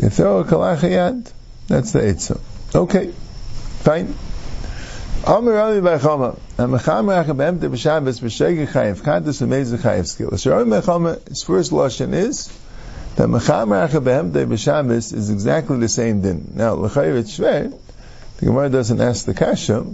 You 0.00 0.08
throw 0.08 0.38
a 0.38 0.44
kalachayad, 0.44 1.30
that's 1.68 1.92
the 1.92 2.00
etzah. 2.00 2.40
Okay, 2.74 3.12
fine. 3.80 4.14
Amir 5.26 5.54
Rami 5.54 5.80
Bechama, 5.82 6.38
and 6.56 6.72
Mechama 6.72 7.22
Achabem 7.22 7.60
de 7.60 7.68
B'Shabbos 7.68 8.20
B'Shegeg 8.20 8.68
Chayev 8.68 9.02
Kantas 9.02 9.42
Amazing 9.42 9.78
Chayev 9.80 10.06
skill. 10.06 10.30
Rami 10.30 10.70
Bechama, 10.70 11.28
his 11.28 11.42
first 11.42 11.72
lashon 11.72 12.14
is 12.14 12.48
that 13.16 13.28
Mechama 13.28 13.86
Achabem 13.86 14.32
de 14.32 14.46
B'Shabbos 14.46 15.12
is 15.12 15.28
exactly 15.28 15.78
the 15.78 15.88
same 15.88 16.22
din. 16.22 16.52
Now, 16.54 16.72
L'chayev 16.72 17.18
it's 17.18 17.38
shver, 17.38 17.78
the 18.38 18.46
Gemara 18.46 18.70
doesn't 18.70 19.00
ask 19.00 19.26
the 19.26 19.34
kasha, 19.34 19.86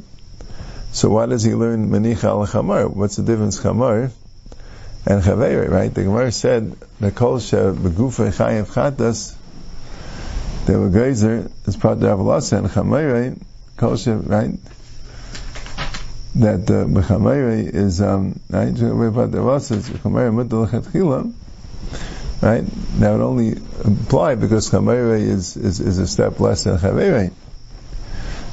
so 0.92 1.08
why 1.10 1.26
does 1.26 1.42
he 1.42 1.54
learn 1.54 1.90
Manicha 1.90 2.24
al 2.24 2.46
Chamar? 2.46 2.88
What's 2.88 3.16
the 3.16 3.24
difference 3.24 3.58
Chamar 3.58 4.12
and 5.04 5.22
Chaveir, 5.24 5.68
right? 5.68 5.92
The 5.92 6.04
Gemara 6.04 6.30
said, 6.30 6.76
the 7.00 7.10
Kol 7.10 7.40
She 7.40 7.56
Begufa 7.56 8.32
Chayev 8.32 8.66
Chatas 8.68 9.34
the 10.68 10.78
were 10.78 10.90
geyser 10.90 11.50
is 11.64 11.76
part 11.78 11.96
of 11.96 12.04
Avalasa 12.04 12.58
and 12.58 12.68
Chamayre, 12.68 13.40
Kosher, 13.78 14.18
right? 14.18 14.50
That 16.34 16.70
uh, 16.70 16.84
B'Chamayre 16.84 17.74
is, 17.74 18.02
um, 18.02 18.38
right? 18.50 18.74
We're 18.74 19.10
part. 19.10 19.30
Right? 22.42 22.64
That 23.00 23.12
would 23.12 23.22
only 23.22 23.52
apply 23.82 24.34
because 24.34 24.70
Chameire 24.70 25.18
is, 25.18 25.56
is, 25.56 25.80
is 25.80 25.96
a 25.96 26.06
step 26.06 26.38
less 26.38 26.64
than 26.64 26.76
Chaveire. 26.76 27.32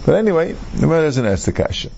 But 0.05 0.15
anyway, 0.15 0.53
the 0.53 0.79
Gemara 0.79 1.01
doesn't 1.01 1.25
ask 1.25 1.45
the 1.45 1.51
kasha. 1.51 1.89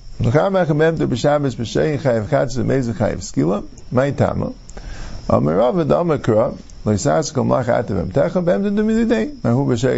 Damakra, 5.85 6.57
techa, 6.95 8.45
bem 8.45 8.63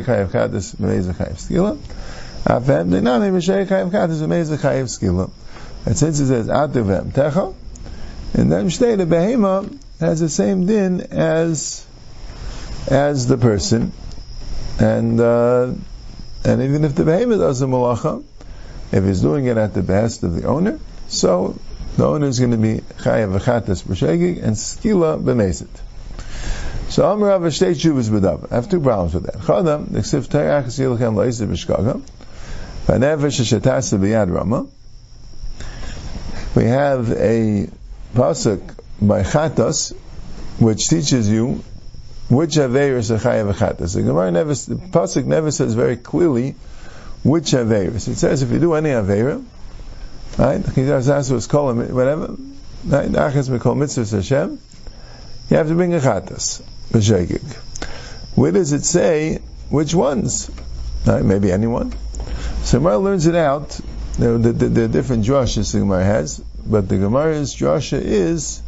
chayev 0.03 0.29
b'meiz 0.77 1.13
chayev 1.13 1.37
skila. 1.37 1.77
B'shei 2.45 3.65
chayev 3.65 3.91
b'meiz 3.91 4.57
chayev 4.57 4.83
skila. 4.83 5.29
And 5.85 5.97
since 5.97 6.19
it 6.19 6.27
says 6.27 6.47
atavem 6.47 7.11
techa, 7.11 7.53
and 8.33 8.51
then 8.51 8.67
shtei 8.67 8.97
the 8.97 9.05
behema 9.05 9.77
has 9.99 10.19
the 10.19 10.29
same 10.29 10.65
din 10.65 11.01
as 11.11 11.85
as 12.87 13.27
the 13.27 13.37
person, 13.37 13.91
and 14.79 15.19
uh, 15.19 15.73
and 16.45 16.61
even 16.61 16.85
if 16.85 16.95
the 16.95 17.03
behemoth 17.03 17.39
does 17.39 17.59
the 17.59 17.67
malacha, 17.67 18.23
if 18.91 19.03
he's 19.03 19.21
doing 19.21 19.45
it 19.45 19.57
at 19.57 19.73
the 19.73 19.83
behest 19.83 20.23
of 20.23 20.33
the 20.35 20.47
owner, 20.47 20.79
so 21.07 21.59
the 21.97 22.05
owner 22.05 22.27
is 22.27 22.39
going 22.39 22.51
to 22.51 22.57
be 22.57 22.79
chayav 23.01 23.37
v'chatas 23.37 23.83
b'shegig 23.83 24.43
and 24.43 24.55
skila 24.55 25.21
b'mezit. 25.21 25.67
So 26.89 27.07
Amar 27.07 27.29
Rav 27.29 27.41
Shtei 27.43 27.75
Shuvas 27.75 28.09
B'dav. 28.09 28.51
I 28.51 28.55
have 28.55 28.67
two 28.67 28.81
problems 28.81 29.13
with 29.13 29.25
that. 29.27 29.35
Chadam, 29.35 29.91
the 29.91 29.99
Ksiv 29.99 30.27
Terach 30.27 30.65
Yilchem 30.65 31.13
Lo'isid 31.13 31.47
B'shkaga, 31.47 32.01
V'nevesh 32.87 33.41
Shetasa 33.45 33.99
B'yad 33.99 34.33
Rama. 34.33 34.65
We 36.55 36.63
have 36.65 37.11
a 37.11 37.69
pasuk 38.15 38.75
by 38.99 39.21
Chatas, 39.21 39.93
which 40.57 40.89
teaches 40.89 41.29
you 41.29 41.63
which 42.27 42.55
Averis 42.55 43.11
are 43.11 43.19
Chayav 43.19 43.53
Chatas. 43.53 43.93
The 43.93 44.01
Gemara 44.01 44.31
never, 44.31 44.55
the 44.55 44.75
pasuk 44.75 45.25
never 45.25 45.51
says 45.51 45.75
very 45.75 45.95
clearly 45.95 46.55
which 47.23 47.51
Averis. 47.51 48.07
It 48.07 48.15
says 48.15 48.41
if 48.41 48.49
you 48.49 48.57
do 48.59 48.73
any 48.73 48.89
Avera, 48.89 49.45
right, 50.39 50.57
whatever, 50.57 52.27
right, 52.87 53.09
Achas 53.11 53.49
Mikol 53.49 53.77
Mitzvah 53.77 54.15
Hashem, 54.15 54.59
you 55.51 55.57
have 55.57 55.67
to 55.67 55.75
bring 55.75 55.93
a 55.93 55.99
Chatas, 55.99 56.63
Where 56.91 58.51
does 58.51 58.73
it 58.73 58.83
say 58.83 59.39
which 59.69 59.93
ones? 59.93 60.49
Right, 61.05 61.23
maybe 61.23 61.51
anyone. 61.51 61.93
So 62.63 62.79
Gemara 62.79 62.97
learns 62.97 63.27
it 63.27 63.35
out. 63.35 63.79
You 64.17 64.23
know, 64.23 64.37
the, 64.37 64.51
the, 64.51 64.69
the 64.69 64.87
different 64.87 65.25
drushes 65.25 65.71
the 65.71 65.79
Gemara 65.79 66.03
has, 66.03 66.39
but 66.39 66.89
the 66.89 66.97
Gemara's 66.97 67.55
drasha 67.55 68.01
is 68.01 68.61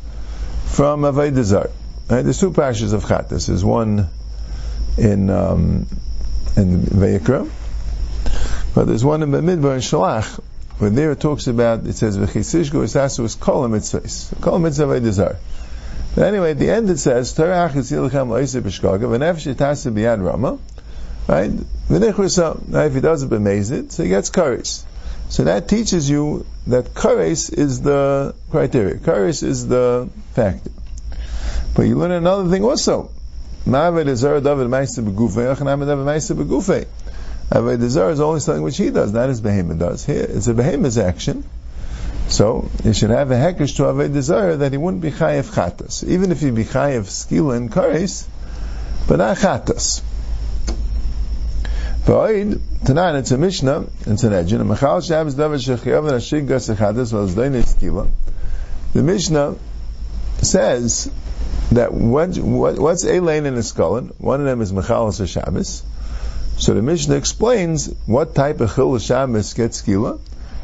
from 0.65 1.01
Avodah 1.01 1.71
Right? 2.09 2.21
There's 2.21 2.39
two 2.39 2.51
pashas 2.51 2.93
of 2.93 3.03
Chatas. 3.05 3.47
There's 3.47 3.63
one 3.63 4.09
in 4.97 5.29
um, 5.29 5.87
in 6.57 6.81
Vayikra, 6.81 7.49
but 8.75 8.85
there's 8.85 9.03
one 9.03 9.23
in 9.23 9.31
Bamidbar 9.31 9.73
and 9.73 9.81
Shalach, 9.81 10.39
where 10.77 10.89
there 10.89 11.11
it 11.11 11.19
talks 11.19 11.47
about, 11.47 11.85
it 11.85 11.93
says, 11.93 12.17
V'chisishgu 12.17 12.83
isasu 12.83 13.23
is 13.23 13.35
kol 13.35 13.67
mitzvahs. 13.67 14.39
Kol 14.41 14.59
mitzvah 14.59 14.85
v'edizar. 14.85 15.37
But 16.15 16.25
anyway, 16.25 16.51
at 16.51 16.59
the 16.59 16.69
end 16.69 16.89
it 16.89 16.97
says, 16.97 17.33
Torah 17.33 17.71
is 17.73 17.91
yilchem 17.91 18.27
lo'isa 18.27 18.61
b'shkaga, 18.61 18.99
v'nefesh 18.99 19.53
yitasa 19.53 20.25
rama, 20.25 20.59
right? 21.27 21.51
V'nechrusa, 21.51 22.67
now 22.67 22.81
if 22.81 22.93
he 22.93 23.01
does 23.01 23.23
it 23.23 23.29
b'mezit, 23.29 23.91
so 23.91 24.03
he 24.03 24.09
gets 24.09 24.29
kares. 24.29 24.83
So 25.29 25.45
that 25.45 25.69
teaches 25.69 26.09
you 26.09 26.45
that 26.67 26.93
kares 26.93 27.53
is 27.57 27.81
the 27.81 28.35
criteria. 28.49 28.95
Kares 28.95 29.43
is 29.43 29.67
the 29.67 30.09
factor. 30.33 30.71
But 31.73 31.83
you 31.83 31.95
learn 31.95 32.11
another 32.11 32.49
thing 32.49 32.65
also. 32.65 33.11
Ma'aved 33.65 34.13
Zara 34.15 34.41
David 34.41 34.67
Meister 34.69 35.01
Begufei, 35.01 35.55
Achanam 35.55 35.85
David 35.85 36.03
Meister 36.03 36.35
Begufei. 36.35 36.87
Avodah 37.49 37.87
Zarah 37.87 38.11
is 38.11 38.19
only 38.19 38.39
something 38.39 38.63
which 38.63 38.77
he 38.77 38.89
does, 38.89 39.13
not 39.13 39.29
his 39.29 39.39
behemoth 39.39 39.77
does. 39.77 40.05
Here, 40.05 40.25
it's 40.27 40.47
a 40.47 40.53
behemoth's 40.53 40.97
action. 40.97 41.43
So, 42.27 42.69
he 42.83 42.93
should 42.93 43.09
have 43.09 43.31
a 43.31 43.35
hekesh 43.35 43.75
to 43.77 43.83
Avodah 43.83 44.13
desire 44.13 44.55
that 44.57 44.71
he 44.71 44.77
wouldn't 44.77 45.01
be 45.01 45.11
chayev 45.11 45.53
chatas. 45.53 46.07
Even 46.07 46.31
if 46.31 46.39
he 46.39 46.51
be 46.51 46.63
chayev 46.63 47.01
skila 47.01 47.57
and 47.57 47.71
kares, 47.71 48.25
but 49.07 49.17
not 49.17 49.37
chatas. 49.37 50.01
V'oid, 52.05 52.59
tonight 52.83 53.15
it's 53.15 53.29
a 53.29 53.37
Mishnah, 53.37 53.85
it's 54.07 54.23
an 54.23 54.33
Ejin, 54.33 54.65
Mechal 54.67 55.07
Shabbos 55.07 55.35
David 55.35 55.59
Shechiyav 55.59 55.99
and 55.99 56.17
Ashig 56.17 56.47
Gas 56.47 56.67
Echadas, 56.67 57.13
was 57.13 57.35
Skila. 57.35 58.09
The 58.93 59.03
Mishnah 59.03 59.55
says 60.41 61.11
that 61.71 61.93
what, 61.93 62.37
what, 62.39 62.79
what's 62.79 63.03
Elaine 63.03 63.45
and 63.45 63.55
Eskolin? 63.55 64.19
One 64.19 64.39
of 64.39 64.47
them 64.47 64.61
is 64.61 64.73
Mechalas 64.73 65.25
Shabbos. 65.31 65.83
So 66.57 66.73
the 66.73 66.81
Mishnah 66.81 67.15
explains 67.15 67.87
what 68.07 68.33
type 68.33 68.61
of 68.61 68.73
Chil 68.73 68.97
Shabbos 68.97 69.53
gets 69.53 69.83
Skila. 69.83 70.19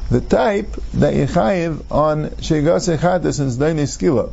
The 0.09 0.21
type 0.21 0.73
that 0.93 1.13
you 1.13 1.27
Yechayiv 1.27 1.91
on 1.91 2.29
Shegas 2.41 2.97
Echadas 2.97 3.39
and 3.39 3.51
Zdaini 3.51 3.83
Skila. 3.83 4.31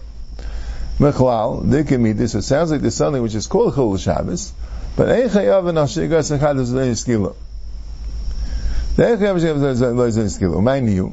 Mechlal, 0.98 1.64
Dikimidis, 1.64 2.36
it 2.36 2.42
sounds 2.42 2.70
like 2.70 2.80
there's 2.80 2.94
something 2.94 3.22
which 3.22 3.34
is 3.34 3.48
called 3.48 3.74
Chil 3.74 3.96
Shabbos, 3.96 4.52
but 4.96 5.08
Eichayav 5.08 5.68
and 5.68 5.78
Shegas 5.78 6.36
Echadas 6.36 6.72
Zdaini 6.72 6.94
Skila. 6.94 7.34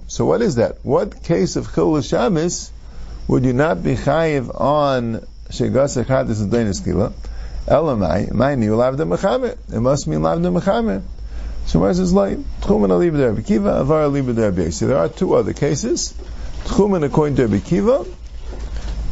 So 0.07 0.25
what 0.25 0.41
is 0.43 0.55
that? 0.55 0.77
What 0.83 1.23
case 1.23 1.55
of 1.55 1.73
Chil 1.73 2.01
Shabbos 2.01 2.71
would 3.27 3.43
you 3.45 3.53
not 3.53 3.81
be 3.81 3.95
chayiv 3.95 4.59
on 4.59 5.25
shegas 5.49 6.03
echadis 6.03 6.41
and 6.41 6.51
deinis 6.51 6.83
kila. 6.83 7.13
Elamai, 7.67 8.31
my 8.33 8.55
new 8.55 8.71
lavda 8.71 9.07
mechamer. 9.07 9.57
It 9.73 9.79
must 9.79 10.07
mean 10.07 10.19
lavda 10.19 10.51
mechamer. 10.51 11.01
So 11.65 11.79
where 11.79 11.89
is 11.89 11.99
this 11.99 12.11
light? 12.11 12.37
Tchumen 12.61 12.89
aliv 12.89 13.15
der 13.17 13.33
Bekiva, 13.33 13.81
avar 13.81 14.03
aliv 14.03 14.35
der 14.35 14.51
Beisi. 14.51 14.87
There 14.87 14.97
are 14.97 15.09
two 15.09 15.33
other 15.33 15.53
cases. 15.53 16.13
Tchumen 16.65 17.03
according 17.03 17.37
to 17.37 17.47
Bekiva, 17.47 18.05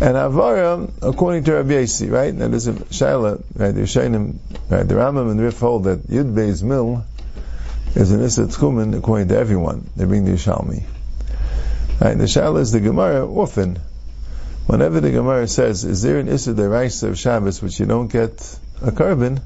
and 0.01 0.15
Avara 0.15 0.73
um, 0.73 0.93
according 1.01 1.43
to 1.45 1.55
Rabbi 1.55 1.81
Yasi, 1.81 2.09
right? 2.09 2.33
Now 2.33 2.47
there's 2.47 2.67
a 2.67 2.73
Shaila, 2.73 3.43
right? 3.55 3.71
They're 3.71 3.85
Shainim, 3.85 4.37
right? 4.69 4.87
The 4.87 4.95
Rambam 4.95 5.31
and 5.31 5.39
the 5.39 5.43
Rif 5.43 5.59
hold 5.59 5.85
that 5.85 6.07
Yud 6.07 6.33
Beis 6.33 6.63
Mil 6.63 7.03
is 7.95 8.11
an 8.11 8.21
Issa 8.21 8.43
Tchumen 8.45 8.97
according 8.97 9.27
to 9.29 9.37
everyone. 9.37 9.89
They 9.95 10.05
bring 10.05 10.25
the 10.25 10.31
Yishalmi. 10.31 10.83
Right? 11.99 12.17
The 12.17 12.25
Shaila 12.25 12.59
is 12.59 12.71
the 12.71 12.79
Gemara 12.79 13.27
often 13.27 13.79
Whenever 14.69 15.01
the 15.01 15.09
Gemara 15.09 15.47
says, 15.47 15.83
is 15.83 16.03
there 16.03 16.19
an 16.19 16.27
Issa 16.27 16.53
Deraisa 16.53 17.07
of 17.07 17.17
Shabbos 17.17 17.59
which 17.59 17.79
you 17.79 17.87
don't 17.87 18.05
get 18.05 18.59
a 18.83 18.91
carbon, 18.91 19.41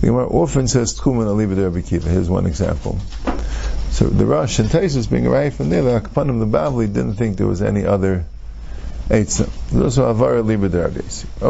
the 0.00 0.08
Gemara 0.08 0.28
often 0.28 0.68
says 0.68 0.98
Tchumen 0.98 1.26
Aliba 1.26 1.62
Rabbi 1.62 1.80
Kiva. 1.86 2.08
Here's 2.08 2.28
one 2.28 2.46
example. 2.46 2.98
So 3.90 4.06
the 4.06 4.26
Rosh 4.26 4.58
and 4.58 4.68
Taisus 4.68 5.10
being 5.10 5.28
right 5.28 5.52
from 5.52 5.70
there, 5.70 5.82
the 5.82 6.00
Akpanim, 6.00 6.38
the 6.38 6.46
Bavli 6.46 6.86
didn't 6.86 7.14
think 7.14 7.38
there 7.38 7.46
was 7.46 7.62
any 7.62 7.86
other 7.86 8.26
Eitzim. 9.08 9.50
There's 9.70 9.98
also 9.98 10.08
Avar 10.10 10.34
Aliba 10.34 10.72
Rabbi 10.72 11.00